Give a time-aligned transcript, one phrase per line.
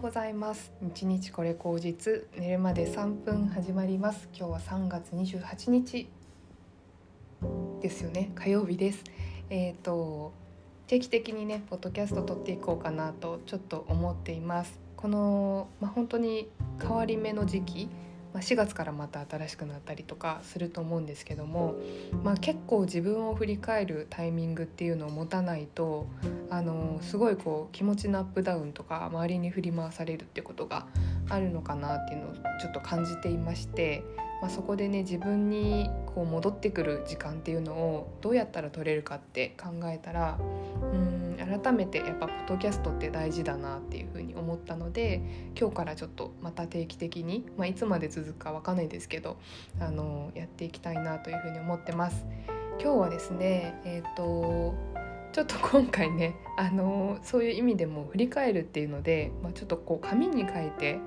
[0.00, 0.72] うございます。
[0.82, 4.30] 1日これ口実寝るまで3分始まります。
[4.34, 6.08] 今日は3月28日
[7.82, 8.32] ですよね。
[8.34, 9.04] 火曜日です。
[9.50, 10.32] えっ、ー、と
[10.86, 14.80] 定期的にねポッドキャスト撮っていこうかなとちょっと思っています。
[14.96, 16.48] このまあ、本当に
[16.80, 17.88] 変わり目の時期
[18.32, 21.74] まあ、4月からまた新しくなったりとかすると思うんですけども、
[22.22, 26.06] まあ、結構自分を振り返るタイミングっていうのを持たないと
[26.48, 30.86] あのすごいこう気持ちのアップダウンとか周りに振り回されるってことが
[31.28, 34.04] あるのかなっていうのをちょっと感じていまして、
[34.40, 49.36] まあ、そこでね自分にこう戻ってくる時間っていうのをどうやったら取れるかって考えたらうん改めてやっぱポッドキャストって大事だなっていうふうに思ったので今日からちょっとまた定期的に、まあ、いつまで続くかわかんないですけど
[49.80, 52.24] あのやっていきたいなというふうに思ってます。
[52.82, 54.74] 今日はですねえっ、ー、と
[55.32, 60.98] ちょっと今回ねあのそういう意味でも振り返るっていうので、まあ、ちょっとこう紙に書いて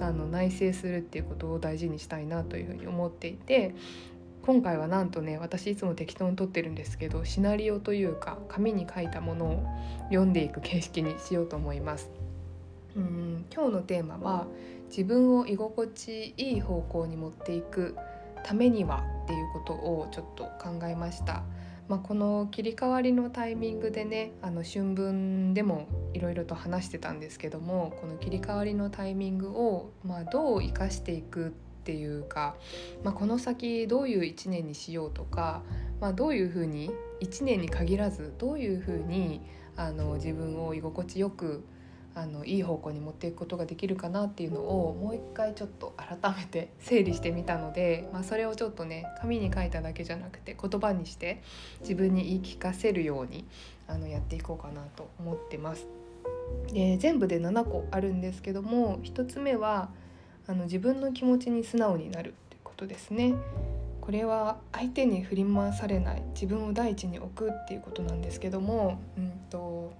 [0.00, 3.74] あの内省するっていうことを大事にしたいなというふうに思っていて
[4.42, 9.66] 今回はなんとね私いつも適当に撮ってるんですけどシナリオというか紙に書いたものを
[10.08, 12.10] 読んでいく形式にしようと思います。
[12.96, 14.46] うん今日のテーマは
[14.88, 17.94] 自分を居心地いい方向に持っていく
[18.42, 21.42] ためにはっていうことをちょっと考えました。
[21.88, 31.50] まあ、この切り替わりのタイミングでねあの春分でもいろいろと話してたんですけどもこの切り替わりのタイミングを、まあ、どう生かしていくっ
[31.84, 32.56] ていうか、
[33.02, 35.62] まあ、この先どういう1年にしようとか、
[36.00, 36.90] まあ、どういうふうに
[37.22, 39.40] 1年に限らずどういうふうに
[39.74, 41.64] あの自分を居心地よく
[42.18, 51.40] あのいい方向に持っていくことができるかなっていうのをもう一回ちょっと改めて整理してみたので、 まあ、それをちょっとね紙に書いただけじゃなくて言葉にして
[51.80, 53.44] 自分に言い聞かせるように
[53.86, 55.86] あのやっていこうかなと思ってます。
[56.72, 59.90] で全部で7個あるんですけども1つ目は
[60.46, 63.34] あの自分の気持ちに素直になるってことですね。
[64.00, 69.92] これは相手に振り回されない自分を第一に置くっていうことなんですけども、うんと、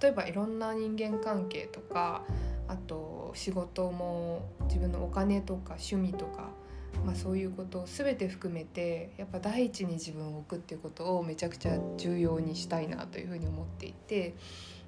[0.00, 2.22] 例えばいろんな人間関係とか
[2.68, 6.50] あと仕事も自分のお金とか趣味とか、
[7.04, 14.34] まあ、そういうことを全て含めてやっぱ第一に自分を置くっていうことをめちゃくちゃ重要にしたいなというふうに思っていて。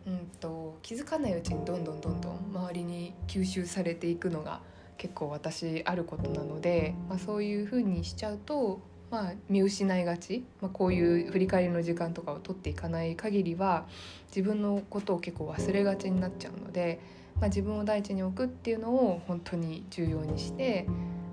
[0.07, 4.63] うんと気づかないうちにどんどんどんどん周りに吸収されていくのが
[4.97, 8.81] 結構私あることなので、まあ、そういうふうにしちゃうと、
[9.11, 13.87] まあ、見失いがち、まあ、こういう振り返りの時間とかを取っていかない限りは
[14.29, 17.01] 自分のことを結構忘れがちになっちゃうので、
[17.37, 20.87] まあ、自分を第一に置くっていうのを本当に重要にして。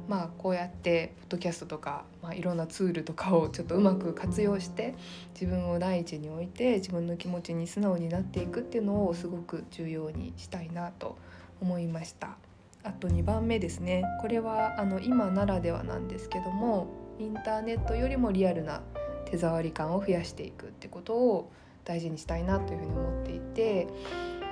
[0.07, 4.93] まあ、こうやってポッドキャストとか、まあ、いろんなツールとかをちょっとうまく活用して
[5.33, 11.17] 自分を第一に置いて自分の気持ちに素直になっていくっていうのをすごく重要にしたいなと
[11.59, 12.37] 思いました。
[12.83, 16.85] あと2番目ですねこれはあの今ならではなんですけども
[17.19, 18.81] インターネットよりもリアルな
[19.25, 21.51] 手触り感を増やしていくってことを
[21.83, 23.87] 大事にしたいなというふうに思っていて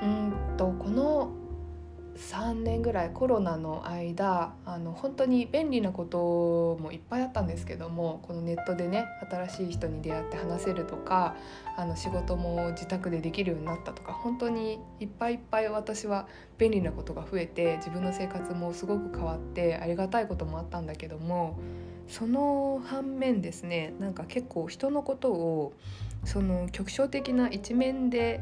[0.02, 1.32] うんとこの
[2.16, 11.36] 3年ぐらいコロナの間あの本当に便利なこともいっぱいあったんですけどもこのネットでね新しい人に出会って話せるとか
[11.76, 16.28] あの仕事も自宅でできるようになったとか本当にいっぱいいっぱい私は
[16.60, 21.58] 便利なことが増えて自分の生活もすごく変わってありがたいこともあったんだけども
[22.08, 25.74] その反面ですねなんか結構人のことを
[26.26, 28.42] その局所的な一面で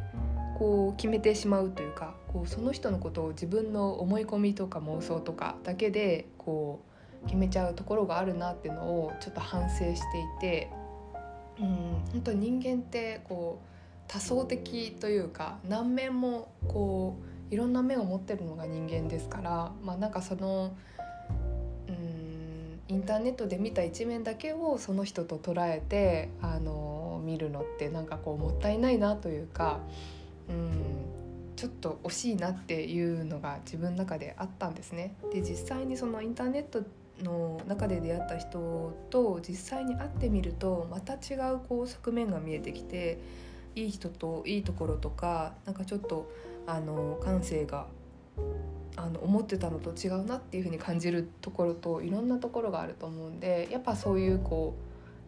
[0.57, 6.81] こう決めてしまうというかこうその人のことを自分の思い込みとか妄想とかだけでこ
[7.23, 9.95] う決めちゃうところがあるなっていうのをちょっと反省してい
[10.39, 10.69] て
[11.59, 11.67] うん
[12.11, 13.67] 本当人間ってこう
[14.07, 17.17] 多層的というか何面もこ
[17.49, 20.75] ういろんな面を持ってるのが人間ですからまあなんかその
[22.91, 29.79] インターネットで見た一面だけをその人と捉えてあの見るのってなんかこうもったいないなというか。
[30.49, 31.21] うん
[31.61, 35.13] ちょっと惜しいなっていうのが自分の中であったんですね。
[35.31, 36.81] で実際にそのインターネット
[37.21, 43.19] の中で出会った人と実際に会ってみるとまた違うこう側面が見えてきて
[43.75, 46.31] いい人といいところとかなんかちょっと
[46.65, 47.85] あの感性が
[48.95, 54.75] あの思ってたのと違うなっていう風に感じるところといろんなところがあると思うんでやっぱそういうこ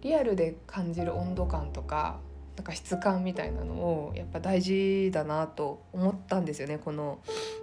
[0.02, 2.20] うリアルで感じる温度感とか
[2.56, 6.78] なんか質感みたいなのをやっぱ大事だなと思ったんですよね。
[6.78, 7.20] この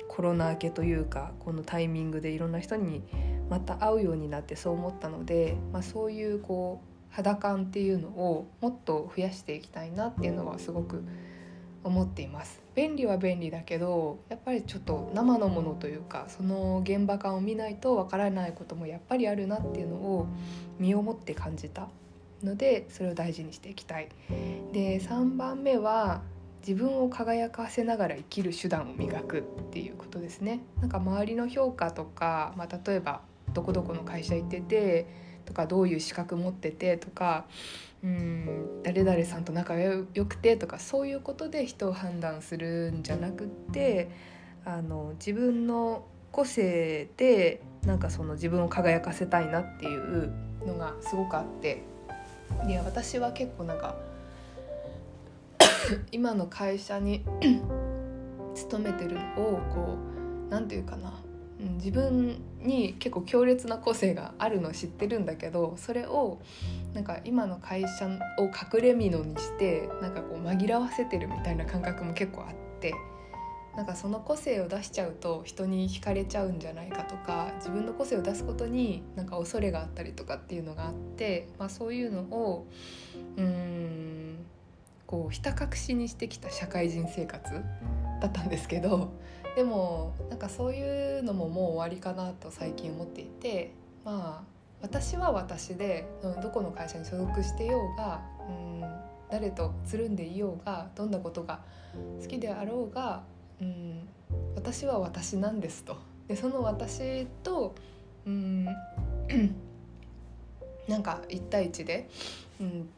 [0.08, 3.02] コロナ明けというかこのタイミングでいろんな人に
[3.48, 11.04] また会うようになってそう思ったので、まあ、そういうこう肌感っていうのをもっと増やしていきたいなっていうのはすごく
[11.84, 12.60] 思っています。
[12.75, 20.26] 便利は便利だけどやっぱりちょっと生のものというかその現場感を見ないとわからないこともやっぱりあるなっていうのを
[20.78, 21.88] 身をもって感じた
[22.43, 24.08] のでそれを大事にしていきたい。
[24.72, 26.22] で3番目は
[26.67, 30.61] 自分を輝かせながら生きる手段を磨くっていうことですね。
[30.81, 35.06] なんか周りの評価とか、まあ、例えばどこどこの会社行ってて
[35.50, 37.44] とかどういう資格持っててとか
[38.05, 44.08] うん誰々さんと仲良くてとかそういうことで人を判断するんじゃなくって
[44.64, 50.32] あの自分の個性でなんかその自分を輝かせたいなっていう
[50.64, 51.82] のがすごくあって。
[52.67, 53.94] いや私は結構なんか
[56.11, 57.25] 今の会社に
[58.55, 59.97] 勤めてるのをこ
[60.49, 61.12] う何て言うかな。
[61.77, 66.41] 自分に結構強烈な個性があるの知ってるんだけどそれを
[66.95, 68.07] なんか今の会社
[68.39, 72.95] を隠れみのにしてなんかこう紛らわせてるみたいな感覚も結構あって
[73.77, 82.67] なんかその個性を出しちゃうと人に惹かれちゃうんじゃないかとか自分の個性を出すことになんか恐れがあったりとかっていうのがあって、まあ、そういうのを
[83.37, 84.47] うん
[85.07, 87.53] こうひた隠しにしてきた社会人生活
[88.21, 89.12] だったんですけど
[89.56, 93.73] でもなんかそういうのももう終わりかなと最近思っていて
[94.05, 94.50] まあ
[94.82, 96.08] 私は私で
[96.43, 98.85] どこの会社に所属してようがうん
[99.31, 101.61] 誰とつるんでいようがどんなことが
[102.20, 103.23] 好きであろうが
[103.61, 104.08] うん
[104.55, 105.97] 私は私なんですと。
[106.29, 107.75] でその私と
[108.26, 108.64] うん
[110.88, 112.08] なんか一対一で、
[112.61, 112.88] うん、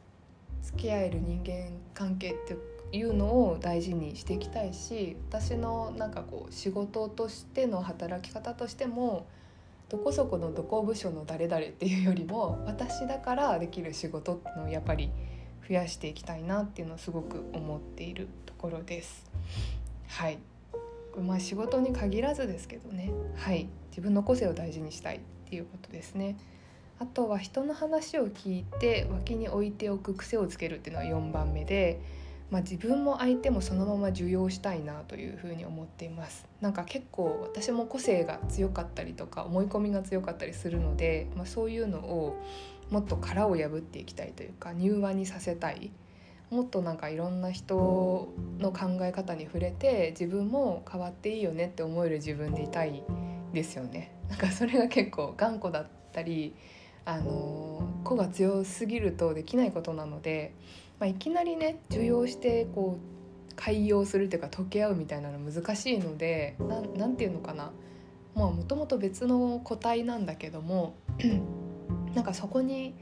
[0.62, 2.56] 付き合える人間関係って
[2.92, 9.26] いうのを大事にしていきたいし私のなんかこう仕事としての働き方としても
[9.88, 15.10] どこそこのどこ部署の誰々っていうよりも私だからできる仕事っていうのをやっぱり
[15.68, 19.30] 増やしていきたいなっていうのをすごく思っているところです。
[20.08, 20.38] はい
[21.20, 26.36] まあ仕事に限らずですけどねはい自分の個性を大事にしたいっていうことですね。
[26.98, 32.00] あとは人の話を聞いて脇に置いておく癖をつけるっていうのは4番目で
[32.52, 36.46] まあ、自分も相手もそのまま受容したいなというふうに思っています。
[36.60, 42.36] なんか結構私も個性が強かったりとか思い込みが強かったりするので、まあ、そういうのを
[42.90, 45.92] もっと殻を破っていきたいというか柔和にさせたい。
[46.50, 53.02] もっとなんかいろんな人の考え方に触れて自分も変わっていいよねって思える自分でいたい
[53.54, 54.12] ですよね。
[54.28, 56.54] なんかそれが結構頑固だったり
[57.06, 60.52] あの子が強すぎるとできないことなので
[61.02, 62.96] まあ、いきなりね受容してこ
[63.50, 66.54] う開業するというか溶け合うみたいなの難しいので
[66.96, 67.72] 何て言うのかな。
[68.36, 70.94] もともと別の個体なんだけども
[72.14, 72.94] なんかそこに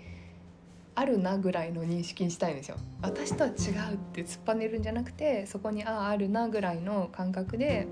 [0.95, 2.79] あるなぐらいの認識にしたいんですよ。
[3.03, 7.87] 私とは違うって突っぱねるんじゃなくてそこにあああるなぐらいの感覚で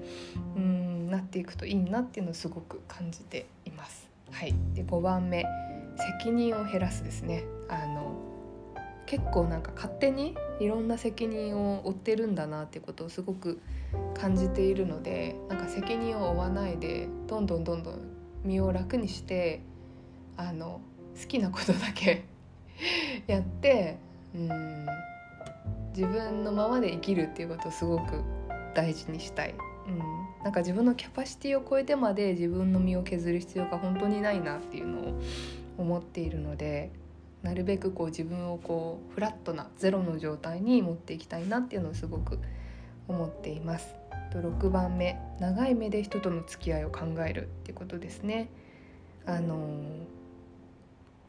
[0.57, 4.09] うんなっていくといいなっていうのをすごく感じています。
[4.31, 5.45] はい、で5番目
[6.19, 7.45] 責任を減らすですね。
[7.69, 8.28] あの
[9.09, 13.59] 結構なんか勝手にいろんな責任を負ってるんだなっていうことをすごく
[14.15, 18.01] 感じているのでなんか責任を負わないでどんどんどんどん
[18.45, 19.63] 身を楽にして
[20.37, 20.83] あの
[21.19, 22.25] 好きなことだけ
[23.27, 23.97] やって
[24.35, 24.87] うん
[25.97, 28.23] 自分のままで生きるっていうことをすごく
[28.75, 29.55] 大事にしたい。
[29.89, 29.99] うん、
[30.45, 35.21] なんか自分のキャパシティを超えてまで自分の身を削る必要が本当にないなっていうのを
[35.79, 36.91] 思っているので
[37.43, 42.39] なるべくこう自分をこうフラットなゼロの状態に持っていきたいなっていうのをすごく
[43.07, 43.95] 思っています。
[44.31, 48.51] と6番目長い目で人との付き合いを考えるってことですね。
[49.27, 49.57] あの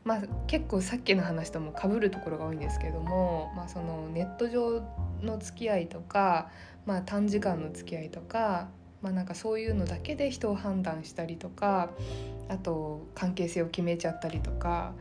[0.05, 4.81] まあ、結構さっきの話ともかぶるところが多いんですけども、まあ、そのネット上
[5.21, 6.49] の付き合いとか、
[6.85, 8.69] まあ、短時間の付き合いとか,、
[9.01, 11.91] まあ、なんかそういうのだけで人を判断したりとか
[12.47, 14.93] あと関係性を決めちゃったりとか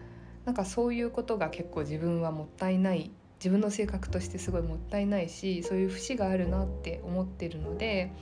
[0.49, 8.15] なんかそういうことが結構自分はもったいない自分の性格としてすごいもったいないしそういう節があるなって思ってるので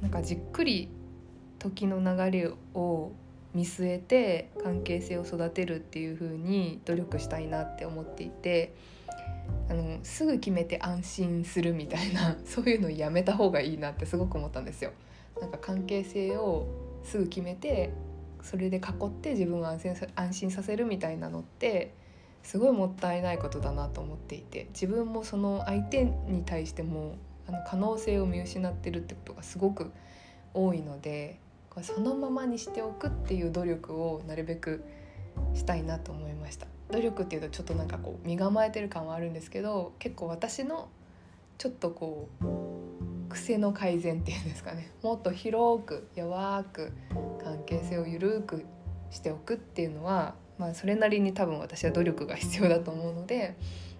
[0.00, 0.88] なんかじっくり
[1.58, 3.12] 時の流れを
[3.52, 8.74] 見据えて関係性を育てるっていう風に努力したいなって思っていて
[9.68, 14.92] あのすぐ決めて安心するみたいな そういうのやめた方がいいなってすごく思ったんですよ。
[15.42, 16.66] なんか関係性を
[17.04, 17.90] すぐ決めて
[18.46, 21.92] それで囲って自分を安心安心させるみたいなのって
[22.42, 27.16] すごいもったいないことだなと思っていて自分もその相手に対しても
[27.48, 29.90] あの可能性を見失ってるってことがすごく
[30.54, 31.40] 多いので
[31.82, 34.84] そのままにしておくっていう努力をなるべく
[35.54, 36.66] したいなと思いました。
[36.90, 40.88] 努力っていうとちょっとなんかこう身構えてる感はあるんですけど結構私の
[41.58, 42.95] ちょっとこう
[43.28, 46.92] 癖の改善っていうんですかねもっと広く弱く
[47.42, 48.64] 関係性を緩く
[49.10, 53.56] しておくっていうのは、まあ、それなりに多分私は努力が必要だと思うので、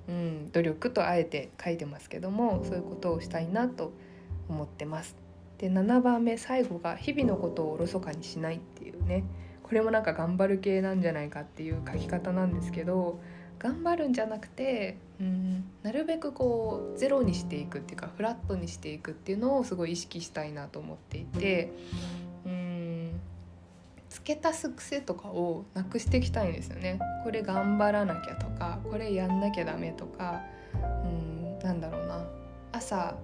[0.08, 3.92] うん、努力とあえて書いてますけどもそういうことをしたいなと
[4.48, 5.16] 思ってます。
[5.58, 9.24] で7番目最後が「日々のことをおろそかにしない」っていうね
[9.62, 13.20] これもなんか頑張る系なんじゃないかっていう書き方なんですけど
[13.58, 21.72] 頑張るんじゃなくてうんなるべくこうゼロにしていくっていうかフラットにしていくっていうのをすごい意識したいなと思っていて
[22.44, 23.20] うん
[24.08, 26.98] 付け足す癖とかをなくしていきたいんですよね。
[27.22, 30.42] これ頑張らなきゃとかこれやんなきゃダメとか
[31.04, 32.24] うんなんだろうな
[32.72, 33.16] 朝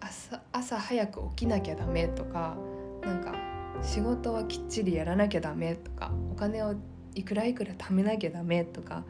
[0.00, 2.56] 朝朝早く起きなきゃダメとか
[3.02, 3.34] なんか
[3.82, 6.74] 仕事はきっちりやらなきゃダメとかお金を
[7.14, 9.04] いくらいくら貯めなきゃダメとか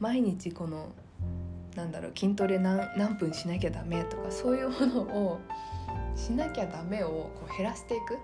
[0.00, 0.88] 毎日この
[1.76, 5.40] なんだろう筋トレ何何分しなきゃダメとかそういうものを
[6.16, 8.18] しなきゃダメをこう減らしていく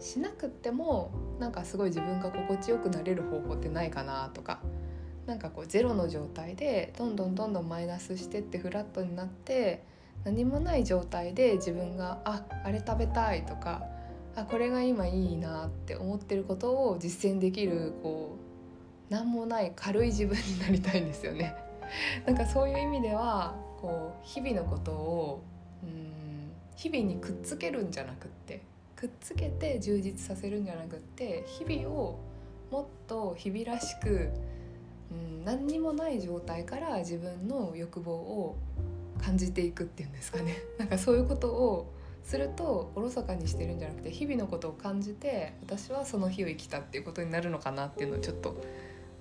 [0.00, 4.60] しなくってもなんかすごい自分が心地よくなれる方法ってないかなとか
[5.26, 9.84] なんかこうゼロの状態でどんどんどんどんマイナスしてってフラットになって
[10.24, 13.82] 何もない状態で自分がああれ食べたいとか
[14.34, 18.47] あこれが今いいなって思ってることを実践できるこう
[19.10, 21.54] 何もない軽い自分になりたいんですよね。
[22.26, 25.42] なんかそういう意味ではこう日々のことを
[25.82, 28.60] うん日々にくっつけるんじゃなくって
[28.94, 32.18] くっつけて充実させるんじゃなくって日々を
[32.70, 34.30] もっと日々らしく、
[35.10, 38.56] うん、何にもない状態から自分の欲望を
[39.18, 41.92] 感じていくっていうんですかね なんかそういうことを
[42.24, 48.56] するとおろそかにしてるんじゃなくて日々のことを感じて私はその日を生きたっていうことになるのかなっていうのをちょっと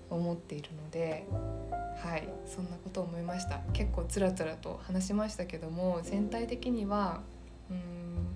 [0.09, 1.25] 思っているので
[1.71, 3.59] はいそんなことを思いました。
[3.73, 7.21] 結構つらつらと話しましたけども全体的には
[7.69, 8.27] うん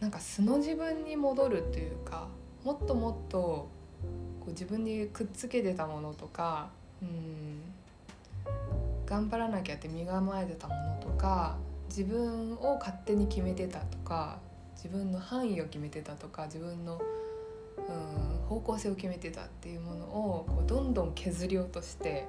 [0.00, 2.28] なんか素の自分に戻るというか
[2.64, 3.68] もっともっとこ
[4.46, 6.70] う自分にくっつけてたものとか
[7.02, 7.60] うん
[9.06, 11.56] 頑張らなきゃって身構えてたものとか
[11.88, 14.38] 自分を勝手に決めてたとか
[14.74, 17.00] 自分の範囲を決めてたとか自分の
[17.88, 22.26] うん方向性を決めてたっていうものをこうどんどん削り落として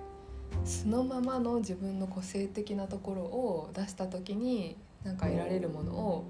[0.66, 6.26] そのままの自分の個性的なところを出した時になんか得られるものを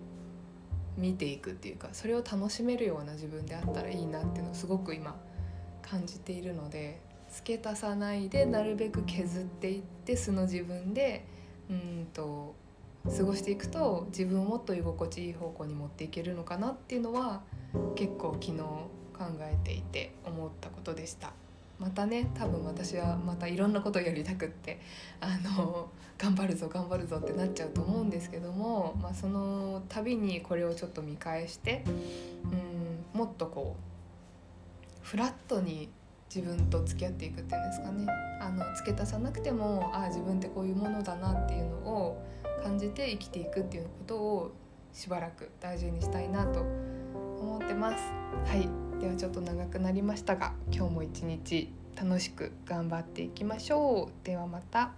[0.95, 5.15] 見ていくっていうかそれを楽しめるような自分であったらいいなっていうのをすごく今
[5.81, 11.25] 感じているので付け足さないでなるべく削っていって素の自分で
[11.69, 12.53] うんと
[13.05, 17.41] 過ごしていくと自分をもっと居心地いい方向に持っていけるのかなっていうのは
[17.95, 18.63] 結構昨日
[19.19, 21.33] 考えていて思ったことでした。
[21.77, 24.79] またね多分私はまたいろんなことをやりたくって
[25.21, 31.83] あの頑張るぞ頑張るぞってなっちゃうと思うんですけども、まあ、その度にこれをちょっと見返して
[33.15, 35.89] うんもっとこうフラットに
[36.33, 38.05] 自分と付き合っていくっていうんですかね。
[38.41, 42.23] あの付け足さなくてもああ自分ってこういうものだなっていうのを
[42.61, 44.51] 感じて生きていくっていうことを
[44.93, 48.03] しばらく大事にしたいなと思ってます。
[48.45, 48.88] はい。
[48.99, 54.91] ではちょっと長くなりましたが今日も一日楽しく頑張っていきましょうではまた。